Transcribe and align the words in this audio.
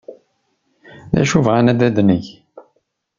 D 1.15 1.17
acu 1.21 1.39
bɣant 1.45 1.73
ad 1.87 1.97
neg? 2.07 2.25